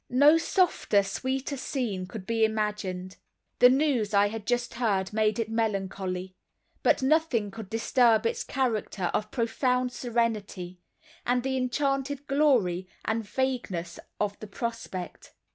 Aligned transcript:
No 0.09 0.35
softer, 0.35 1.03
sweeter 1.03 1.55
scene 1.57 2.07
could 2.07 2.25
be 2.25 2.43
imagined. 2.43 3.17
The 3.59 3.69
news 3.69 4.15
I 4.15 4.29
had 4.29 4.47
just 4.47 4.73
heard 4.73 5.13
made 5.13 5.37
it 5.37 5.47
melancholy; 5.47 6.33
but 6.81 7.03
nothing 7.03 7.51
could 7.51 7.69
disturb 7.69 8.25
its 8.25 8.43
character 8.43 9.11
of 9.13 9.29
profound 9.29 9.91
serenity, 9.91 10.79
and 11.23 11.43
the 11.43 11.55
enchanted 11.55 12.25
glory 12.25 12.87
and 13.05 13.23
vagueness 13.23 13.99
of 14.19 14.39
the 14.39 14.47
prospect. 14.47 15.35